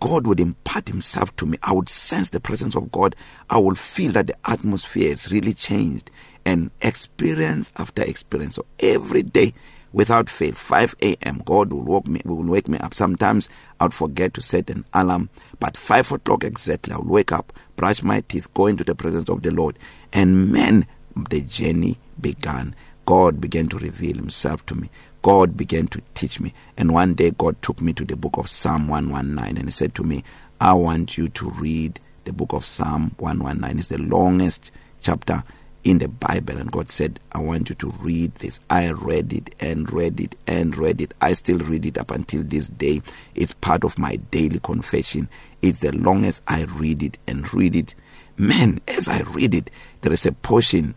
God 0.03 0.27
would 0.27 0.41
impart 0.41 0.89
himself 0.89 1.37
to 1.37 1.47
me. 1.47 1.59
I 1.62 1.73
would 1.73 1.89
sense 1.89 2.31
the 2.31 2.41
presence 2.41 2.75
of 2.75 2.91
God. 2.91 3.15
I 3.49 3.59
will 3.59 3.77
feel 3.77 4.11
that 4.12 4.27
the 4.27 4.35
atmosphere 4.45 5.11
has 5.11 5.31
really 5.31 5.53
changed 5.53 6.11
and 6.45 6.73
experience 6.81 7.71
after 7.79 8.03
experience. 8.03 8.57
So 8.57 8.67
every 8.81 9.23
day 9.23 9.53
without 9.93 10.29
fail 10.29 10.53
5 10.53 10.97
a.m. 11.03 11.43
God 11.45 11.73
will 11.73 11.83
wake 11.83 12.09
me 12.09 12.21
will 12.25 12.43
wake 12.45 12.69
me 12.69 12.79
up. 12.79 12.95
Sometimes 12.95 13.49
I 13.81 13.85
would 13.85 13.95
forget 13.95 14.35
to 14.35 14.43
set 14.43 14.71
an 14.71 14.85
alarm, 14.93 15.31
but 15.61 15.77
5 15.77 16.13
o'clock 16.13 16.45
exactly 16.45 16.93
I 16.93 16.99
will 16.99 17.13
wake 17.13 17.33
up, 17.33 17.53
brush 17.77 18.03
my 18.03 18.21
teeth, 18.23 18.53
go 18.55 18.67
into 18.67 18.85
the 18.85 18.95
presence 18.95 19.29
of 19.29 19.43
the 19.43 19.51
Lord. 19.51 19.79
And 20.13 20.53
man, 20.53 20.87
the 21.31 21.41
journey 21.41 21.99
began. 22.21 22.75
God 23.05 23.41
began 23.41 23.69
to 23.69 23.79
reveal 23.79 24.17
himself 24.17 24.65
to 24.67 24.75
me. 24.75 24.89
God 25.23 25.57
began 25.57 25.87
to 25.89 26.01
teach 26.15 26.41
me. 26.41 26.53
And 26.77 26.93
one 26.93 27.15
day 27.15 27.31
God 27.31 27.61
took 27.63 27.81
me 27.81 27.93
to 27.95 28.05
the 28.05 28.17
book 28.17 28.37
of 28.37 28.49
Psalm 28.49 28.89
119 28.89 29.57
and 29.57 29.67
he 29.67 29.71
said 29.71 29.95
to 29.97 30.03
me, 30.03 30.25
I 30.61 30.75
want 30.75 31.19
you 31.19 31.29
to 31.29 31.51
read 31.51 32.01
the 32.25 32.33
book 32.33 32.53
of 32.53 32.65
Psalm 32.65 33.15
119. 33.19 33.79
It's 33.79 33.89
the 33.89 33.99
longest 33.99 34.71
chapter 35.01 35.43
in 35.85 35.99
the 35.99 36.09
Bible 36.09 36.59
and 36.59 36.71
God 36.71 36.91
said 36.91 37.19
I 37.33 37.41
want 37.41 37.69
you 37.69 37.75
to 37.77 37.91
read 38.01 38.35
this. 38.37 38.61
I 38.71 38.91
read 38.93 39.33
it 39.33 39.55
and 39.61 39.93
read 39.93 40.21
it 40.21 40.37
and 40.47 40.77
read 40.77 41.01
it. 41.01 41.15
I 41.21 41.33
still 41.33 41.59
read 41.59 41.87
it 41.87 41.99
up 41.99 42.11
until 42.11 42.43
this 42.43 42.69
day. 42.69 43.03
It's 43.35 43.53
part 43.53 43.85
of 43.85 43.99
my 43.99 44.17
daily 44.31 44.61
confession. 44.61 45.29
It's 45.61 45.81
the 45.81 45.93
longest 45.93 46.43
I 46.47 46.65
read 46.65 47.03
it 47.03 47.19
and 47.27 47.53
read 47.53 47.75
it. 47.77 47.95
Man 48.37 48.81
as 48.89 49.09
I 49.09 49.21
read 49.23 49.55
it 49.55 49.71
there 50.01 50.12
is 50.12 50.25
a 50.27 50.33
portion 50.33 50.95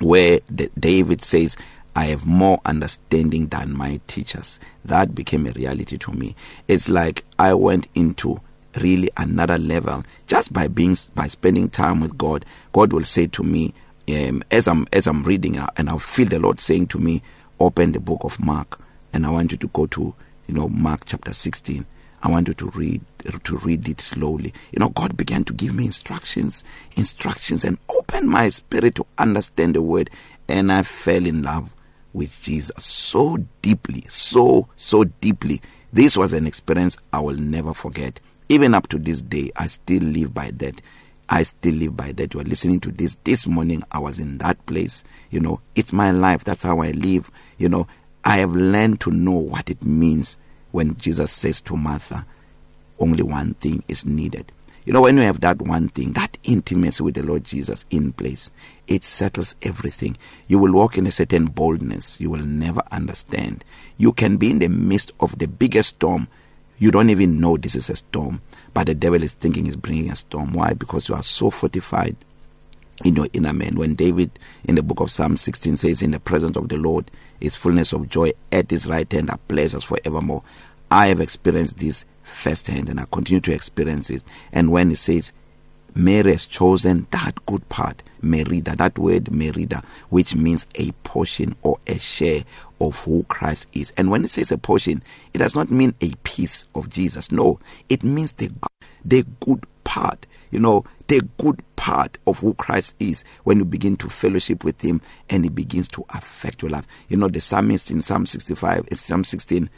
where 0.00 0.40
the, 0.48 0.70
David 0.78 1.22
says 1.22 1.56
I 1.96 2.06
have 2.06 2.26
more 2.26 2.60
understanding 2.64 3.46
than 3.46 3.76
my 3.76 4.00
teachers. 4.06 4.58
That 4.84 5.14
became 5.14 5.46
a 5.46 5.52
reality 5.52 5.96
to 5.98 6.12
me. 6.12 6.34
It's 6.68 6.88
like 6.88 7.24
I 7.38 7.54
went 7.54 7.86
into 7.94 8.40
really 8.80 9.08
another 9.16 9.56
level. 9.56 10.04
Just 10.26 10.52
by 10.52 10.68
being 10.68 10.96
by 11.14 11.28
spending 11.28 11.70
time 11.70 12.00
with 12.00 12.18
God 12.18 12.44
God 12.72 12.92
will 12.92 13.04
say 13.04 13.26
to 13.28 13.42
me 13.42 13.72
um, 14.08 14.42
as 14.50 14.68
I'm 14.68 14.86
as 14.92 15.06
I'm 15.06 15.22
reading 15.22 15.58
and 15.76 15.88
I 15.88 15.98
feel 15.98 16.26
the 16.26 16.38
Lord 16.38 16.60
saying 16.60 16.88
to 16.88 16.98
me 16.98 17.22
open 17.60 17.92
the 17.92 18.00
book 18.00 18.22
of 18.24 18.42
Mark 18.44 18.78
and 19.12 19.24
I 19.24 19.30
want 19.30 19.52
you 19.52 19.58
to 19.58 19.68
go 19.68 19.86
to 19.86 20.14
you 20.46 20.54
know 20.54 20.68
Mark 20.68 21.02
chapter 21.06 21.32
16 21.32 21.86
I 22.22 22.30
want 22.30 22.48
you 22.48 22.54
to 22.54 22.70
read 22.70 23.02
to 23.44 23.56
read 23.58 23.88
it 23.88 24.00
slowly. 24.00 24.52
You 24.72 24.80
know 24.80 24.90
God 24.90 25.16
began 25.16 25.44
to 25.44 25.52
give 25.52 25.74
me 25.74 25.86
instructions 25.86 26.64
instructions 26.96 27.64
and 27.64 27.78
open 27.88 28.28
my 28.28 28.48
spirit 28.50 28.94
to 28.96 29.06
understand 29.18 29.74
the 29.74 29.82
word 29.82 30.10
and 30.48 30.70
I 30.70 30.82
fell 30.82 31.24
in 31.24 31.42
love 31.42 31.74
with 32.12 32.40
Jesus 32.42 32.84
so 32.84 33.38
deeply 33.62 34.04
so 34.08 34.68
so 34.76 35.04
deeply. 35.04 35.62
This 35.92 36.16
was 36.16 36.32
an 36.32 36.46
experience 36.46 36.96
I 37.12 37.20
will 37.20 37.36
never 37.36 37.72
forget. 37.72 38.20
Even 38.48 38.74
up 38.74 38.88
to 38.88 38.98
this 38.98 39.22
day 39.22 39.50
I 39.56 39.68
still 39.68 40.02
live 40.02 40.34
by 40.34 40.50
that. 40.56 40.80
I 41.28 41.42
still 41.42 41.74
live 41.74 41.96
by 41.96 42.12
that. 42.12 42.34
You 42.34 42.40
are 42.40 42.44
listening 42.44 42.80
to 42.80 42.90
this 42.90 43.16
this 43.24 43.46
morning. 43.46 43.82
I 43.90 43.98
was 43.98 44.18
in 44.18 44.38
that 44.38 44.64
place. 44.66 45.04
You 45.30 45.40
know, 45.40 45.60
it's 45.74 45.92
my 45.92 46.10
life. 46.10 46.44
That's 46.44 46.62
how 46.62 46.80
I 46.80 46.90
live. 46.90 47.30
You 47.58 47.68
know, 47.68 47.86
I 48.24 48.38
have 48.38 48.54
learned 48.54 49.00
to 49.00 49.10
know 49.10 49.32
what 49.32 49.70
it 49.70 49.84
means 49.84 50.38
when 50.72 50.96
Jesus 50.96 51.30
says 51.32 51.60
to 51.62 51.76
Martha, 51.76 52.26
only 52.98 53.22
one 53.22 53.54
thing 53.54 53.82
is 53.88 54.04
needed. 54.04 54.52
You 54.84 54.92
know, 54.92 55.00
when 55.00 55.16
you 55.16 55.22
have 55.22 55.40
that 55.40 55.62
one 55.62 55.88
thing, 55.88 56.12
that 56.12 56.36
intimacy 56.42 57.02
with 57.02 57.14
the 57.14 57.22
Lord 57.22 57.44
Jesus 57.44 57.86
in 57.88 58.12
place, 58.12 58.50
it 58.86 59.02
settles 59.02 59.56
everything. 59.62 60.16
You 60.46 60.58
will 60.58 60.72
walk 60.72 60.98
in 60.98 61.06
a 61.06 61.10
certain 61.10 61.46
boldness 61.46 62.20
you 62.20 62.28
will 62.28 62.44
never 62.44 62.82
understand. 62.92 63.64
You 63.96 64.12
can 64.12 64.36
be 64.36 64.50
in 64.50 64.58
the 64.58 64.68
midst 64.68 65.12
of 65.20 65.38
the 65.38 65.48
biggest 65.48 65.90
storm. 65.90 66.28
You 66.78 66.90
don't 66.90 67.10
even 67.10 67.40
know 67.40 67.56
this 67.56 67.76
is 67.76 67.90
a 67.90 67.96
storm 67.96 68.40
but 68.74 68.88
the 68.88 68.94
devil 68.94 69.22
is 69.22 69.34
thinking 69.34 69.64
he's 69.64 69.76
bringing 69.76 70.10
a 70.10 70.16
storm. 70.16 70.52
Why? 70.52 70.74
Because 70.74 71.08
you 71.08 71.14
are 71.14 71.22
so 71.22 71.48
fortified 71.48 72.16
in 73.04 73.14
your 73.14 73.28
inner 73.32 73.52
man. 73.52 73.76
When 73.76 73.94
David 73.94 74.32
in 74.64 74.74
the 74.74 74.82
book 74.82 75.00
of 75.00 75.12
Psalm 75.12 75.36
16 75.36 75.76
says 75.76 76.02
in 76.02 76.10
the 76.10 76.20
presence 76.20 76.56
of 76.56 76.68
the 76.68 76.76
Lord 76.76 77.10
is 77.40 77.54
fullness 77.54 77.92
of 77.92 78.08
joy 78.08 78.32
at 78.50 78.70
his 78.70 78.88
right 78.88 79.10
hand 79.10 79.30
are 79.30 79.38
pleasures 79.48 79.84
forevermore. 79.84 80.42
I 80.90 81.06
have 81.06 81.20
experienced 81.20 81.78
this 81.78 82.04
firsthand 82.24 82.88
and 82.88 82.98
I 82.98 83.04
continue 83.10 83.40
to 83.42 83.54
experience 83.54 84.10
it 84.10 84.24
and 84.52 84.72
when 84.72 84.88
he 84.88 84.94
says 84.96 85.32
Mary 85.94 86.32
has 86.32 86.46
chosen 86.46 87.06
that 87.10 87.34
good 87.46 87.68
part 87.68 88.02
merida 88.22 88.74
that 88.76 88.98
word 88.98 89.32
merida 89.32 89.82
which 90.08 90.34
means 90.34 90.66
a 90.76 90.90
portion 91.04 91.54
or 91.62 91.78
a 91.86 91.98
share 91.98 92.42
of 92.80 93.04
who 93.04 93.22
Christ 93.24 93.68
is. 93.72 93.92
And 93.96 94.10
when 94.10 94.24
it 94.24 94.30
says 94.30 94.50
a 94.50 94.58
portion 94.58 95.02
it 95.32 95.38
does 95.38 95.54
not 95.54 95.70
mean 95.70 95.94
a 96.00 96.12
piece 96.22 96.66
of 96.74 96.88
Jesus. 96.88 97.30
No 97.30 97.60
it 97.88 98.02
means 98.02 98.32
the 98.32 98.50
the 99.04 99.24
good 99.40 99.66
part 99.84 100.26
you 100.50 100.58
know 100.58 100.84
the 101.08 101.20
good 101.38 101.62
part 101.76 102.16
of 102.26 102.38
who 102.38 102.54
Christ 102.54 102.94
is 102.98 103.24
when 103.44 103.58
you 103.58 103.64
begin 103.64 103.96
to 103.98 104.08
fellowship 104.08 104.64
with 104.64 104.80
him 104.80 105.00
and 105.28 105.44
it 105.44 105.54
begins 105.54 105.88
to 105.88 106.04
affect 106.14 106.62
your 106.62 106.70
life. 106.70 106.86
You 107.08 107.16
know 107.18 107.28
the 107.28 107.40
psalmist 107.40 107.90
in 107.90 108.00
Psalm 108.00 108.26
65 108.26 108.88
is 108.90 109.00
Psalm 109.00 109.24
16 109.24 109.68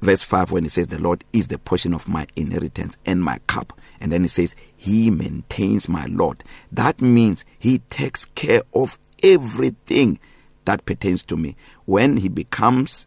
verse 0.00 0.22
5 0.22 0.52
when 0.52 0.64
it 0.64 0.70
says 0.70 0.86
the 0.88 1.00
Lord 1.00 1.24
is 1.32 1.48
the 1.48 1.58
portion 1.58 1.94
of 1.94 2.08
my 2.08 2.26
inheritance 2.36 2.96
and 3.06 3.22
my 3.22 3.38
cup. 3.46 3.78
And 4.00 4.12
then 4.12 4.24
it 4.24 4.28
says 4.28 4.54
he 4.76 5.10
maintains 5.10 5.88
my 5.88 6.06
lot. 6.06 6.42
That 6.72 7.00
means 7.00 7.44
he 7.58 7.78
takes 7.90 8.24
care 8.24 8.62
of 8.74 8.98
everything 9.22 10.18
that 10.64 10.86
pertains 10.86 11.24
to 11.24 11.36
me. 11.36 11.56
When 11.84 12.16
he 12.16 12.28
becomes 12.28 13.06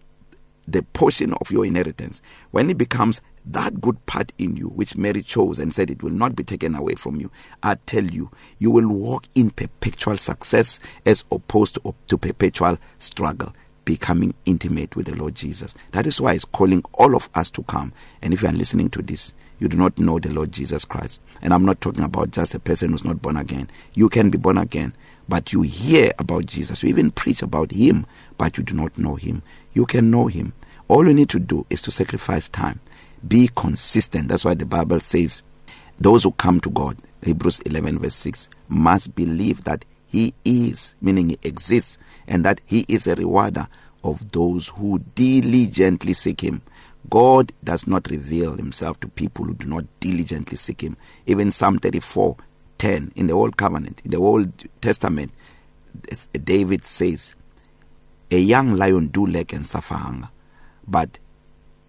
the 0.67 0.81
portion 0.81 1.33
of 1.33 1.51
your 1.51 1.65
inheritance 1.65 2.21
when 2.51 2.69
he 2.69 2.73
becomes 2.73 3.21
that 3.45 3.81
good 3.81 4.05
part 4.05 4.31
in 4.37 4.55
you 4.55 4.69
which 4.69 4.95
Mary 4.95 5.21
chose 5.21 5.59
and 5.59 5.73
said 5.73 5.89
it 5.89 6.01
will 6.01 6.11
not 6.11 6.35
be 6.35 6.43
taken 6.43 6.73
away 6.73 6.95
from 6.95 7.19
you 7.19 7.29
i 7.61 7.75
tell 7.85 8.03
you 8.03 8.31
you 8.59 8.71
will 8.71 8.87
walk 8.87 9.27
in 9.35 9.49
perpetual 9.49 10.15
success 10.15 10.79
as 11.05 11.25
opposed 11.31 11.75
to, 11.75 11.93
to 12.07 12.17
perpetual 12.17 12.77
struggle. 12.97 13.53
Becoming 13.85 14.33
intimate 14.45 14.95
with 14.95 15.07
the 15.07 15.15
Lord 15.15 15.35
Jesus. 15.35 15.75
That 15.91 16.07
is 16.07 16.19
why 16.19 16.33
he's 16.33 16.45
calling 16.45 16.83
all 16.93 17.15
of 17.15 17.29
us 17.35 17.49
to 17.51 17.63
come. 17.63 17.93
And 18.21 18.33
if 18.33 18.41
you 18.41 18.49
are 18.49 18.53
listening 18.53 18.89
to 18.91 19.01
this, 19.01 19.33
you 19.59 19.67
do 19.67 19.77
not 19.77 19.97
know 19.99 20.19
the 20.19 20.31
Lord 20.31 20.51
Jesus 20.51 20.85
Christ. 20.85 21.19
And 21.41 21.53
I'm 21.53 21.65
not 21.65 21.81
talking 21.81 22.03
about 22.03 22.31
just 22.31 22.55
a 22.55 22.59
person 22.59 22.91
who's 22.91 23.05
not 23.05 23.21
born 23.21 23.37
again. 23.37 23.69
You 23.93 24.09
can 24.09 24.29
be 24.29 24.37
born 24.37 24.57
again, 24.57 24.95
but 25.27 25.53
you 25.53 25.61
hear 25.61 26.11
about 26.19 26.45
Jesus. 26.45 26.83
You 26.83 26.89
even 26.89 27.11
preach 27.11 27.41
about 27.41 27.71
him, 27.71 28.05
but 28.37 28.57
you 28.57 28.63
do 28.63 28.73
not 28.73 28.97
know 28.97 29.15
him. 29.15 29.43
You 29.73 29.85
can 29.85 30.11
know 30.11 30.27
him. 30.27 30.53
All 30.87 31.07
you 31.07 31.13
need 31.13 31.29
to 31.29 31.39
do 31.39 31.65
is 31.69 31.81
to 31.83 31.91
sacrifice 31.91 32.49
time. 32.49 32.79
Be 33.27 33.49
consistent. 33.55 34.27
That's 34.27 34.45
why 34.45 34.53
the 34.53 34.65
Bible 34.65 34.99
says 34.99 35.43
those 35.99 36.23
who 36.23 36.31
come 36.31 36.59
to 36.61 36.69
God, 36.69 36.97
Hebrews 37.23 37.61
11 37.61 37.99
verse 37.99 38.15
6, 38.15 38.49
must 38.67 39.15
believe 39.15 39.63
that 39.63 39.85
he 40.13 40.33
is, 40.45 40.95
meaning 41.01 41.29
he 41.29 41.37
exists, 41.43 41.97
and 42.27 42.45
that 42.45 42.61
he 42.65 42.85
is 42.87 43.07
a 43.07 43.15
rewarder 43.15 43.67
of 44.03 44.31
those 44.31 44.69
who 44.69 44.99
diligently 45.15 46.13
seek 46.13 46.41
him. 46.41 46.61
God 47.09 47.51
does 47.63 47.87
not 47.87 48.09
reveal 48.09 48.55
himself 48.55 48.99
to 49.01 49.07
people 49.09 49.45
who 49.45 49.55
do 49.55 49.65
not 49.65 49.85
diligently 49.99 50.55
seek 50.55 50.81
him. 50.81 50.95
Even 51.25 51.51
Psalm 51.51 51.79
34:10 51.79 53.11
in 53.15 53.27
the 53.27 53.33
Old 53.33 53.57
Covenant, 53.57 54.01
in 54.05 54.11
the 54.11 54.17
Old 54.17 54.65
Testament, 54.81 55.33
David 56.43 56.83
says, 56.83 57.35
"A 58.31 58.39
young 58.39 58.73
lion 58.77 59.07
do 59.07 59.25
lack 59.25 59.51
and 59.51 59.65
suffer 59.65 59.95
hunger, 59.95 60.29
but 60.87 61.19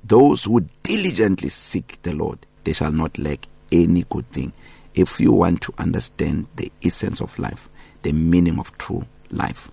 those 0.02 0.44
who 0.44 0.66
diligently 0.82 1.48
seek 1.48 1.98
the 2.02 2.12
Lord, 2.12 2.46
they 2.64 2.72
shall 2.72 2.92
not 2.92 3.18
lack 3.18 3.46
any 3.70 4.04
good 4.08 4.30
thing." 4.32 4.52
If 4.94 5.18
you 5.18 5.32
want 5.32 5.60
to 5.62 5.74
understand 5.78 6.46
the 6.54 6.70
essence 6.80 7.20
of 7.20 7.36
life, 7.38 7.68
the 8.04 8.12
meaning 8.12 8.58
of 8.58 8.76
true 8.78 9.04
life, 9.30 9.70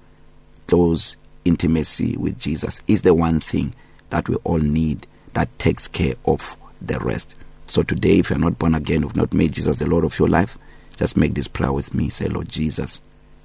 close 0.68 1.16
intimacy 1.46 2.18
with 2.18 2.40
Jesus 2.40 2.82
is 2.88 3.04
the 3.04 3.14
one 3.14 3.40
thing 3.40 3.74
that 4.10 4.28
we 4.28 4.36
all 4.44 4.58
need 4.58 5.06
that 5.34 5.60
takes 5.60 5.88
care 5.88 6.16
of 6.26 6.58
the 6.82 6.98
rest. 7.00 7.36
So 7.68 7.84
today, 7.84 8.20
if 8.20 8.30
you're 8.30 8.40
not 8.40 8.58
born 8.58 8.74
again, 8.76 9.04
you've 9.04 9.16
not 9.16 9.34
made 9.34 9.54
Jesus 9.54 9.78
the 9.78 9.88
Lord 9.88 10.04
of 10.04 10.18
your 10.18 10.28
life, 10.28 10.58
just 10.98 11.16
make 11.16 11.34
this 11.34 11.48
prayer 11.48 11.72
with 11.72 11.94
me. 11.94 12.10
Say, 12.10 12.28
Lord 12.28 12.50
Jesus, 12.50 13.02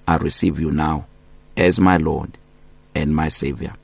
I 0.09 0.16
receive 0.16 0.59
you 0.59 0.71
now 0.71 1.07
as 1.57 1.78
my 1.78 1.97
Lord 1.97 2.38
and 2.95 3.14
my 3.14 3.28
Savior. 3.28 3.75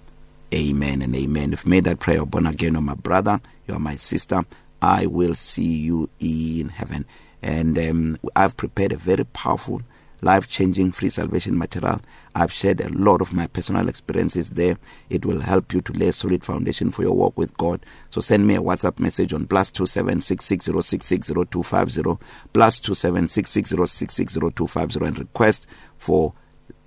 Amen 0.55 1.01
and 1.03 1.15
amen. 1.15 1.53
If 1.53 1.65
you 1.65 1.71
made 1.71 1.85
that 1.85 2.01
prayer, 2.01 2.25
born 2.27 2.47
again, 2.47 2.75
you're 2.75 2.83
my 2.83 2.95
brother, 2.95 3.41
you're 3.67 3.79
my 3.79 3.97
sister. 3.97 4.45
I 4.81 5.07
will 5.07 5.35
see 5.35 5.79
you 5.79 6.11
in 6.21 6.71
heaven. 6.71 7.07
And 7.41 7.79
um, 7.79 8.19
I've 8.37 8.57
prepared 8.57 8.93
a 8.93 8.97
very 8.97 9.25
powerful 9.25 9.83
life 10.23 10.49
changing 10.49 10.93
free 10.93 11.11
salvation 11.11 11.59
material. 11.59 12.01
I've 12.35 12.53
shared 12.53 12.81
a 12.81 12.89
lot 12.91 13.21
of 13.21 13.35
my 13.35 13.47
personal 13.49 13.89
experiences 13.89 14.51
there. 14.51 14.79
It 15.11 15.27
will 15.27 15.41
help 15.41 15.75
you 15.75 15.83
to 15.83 15.93
lay 15.93 16.09
a 16.09 16.13
solid 16.13 16.45
foundation 16.45 16.91
for 16.91 17.03
your 17.03 17.15
walk 17.15 17.37
with 17.37 17.55
God. 17.59 17.85
So 18.11 18.21
send 18.21 18.47
me 18.47 18.55
a 18.55 18.63
WhatsApp 18.63 18.99
message 19.01 19.33
on 19.35 19.47
plus 19.47 19.71
two 19.71 19.85
seven 19.85 20.21
six 20.21 20.45
six 20.45 20.65
zero 20.65 20.81
six 20.81 21.07
six 21.07 21.27
zero 21.27 21.45
two 21.45 21.63
five 21.63 21.91
zero 21.91 22.19
plus 22.53 22.81
two 22.81 22.95
seven 22.95 23.29
six 23.29 23.51
six 23.51 23.69
zero 23.69 23.85
six 23.85 24.15
six 24.15 24.33
zero 24.33 24.51
two 24.51 24.67
five 24.67 24.93
zero 24.93 25.07
and 25.07 25.19
request 25.19 25.67
for 25.99 26.33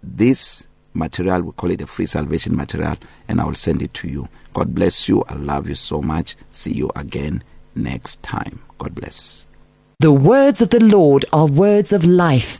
this 0.02 0.68
material. 0.94 1.44
We 1.44 1.52
call 1.52 1.72
it 1.72 1.82
a 1.82 1.88
free 1.88 2.06
salvation 2.06 2.56
material, 2.56 2.96
and 3.28 3.42
I 3.42 3.46
will 3.46 3.54
send 3.54 3.82
it 3.82 3.94
to 3.96 4.08
you. 4.08 4.28
God 4.54 4.74
bless 4.74 5.10
you. 5.10 5.24
I 5.28 5.36
love 5.36 5.68
you 5.68 5.76
so 5.76 6.02
much. 6.02 6.36
See 6.50 6.74
you 6.74 6.90
again 6.96 7.44
next 7.76 8.24
time. 8.24 8.62
God 8.78 8.96
bless. 8.96 9.46
The 10.00 10.12
words 10.12 10.62
of 10.62 10.70
the 10.70 10.84
Lord 10.84 11.26
are 11.32 11.48
words 11.48 11.94
of 11.94 12.06
life. 12.06 12.60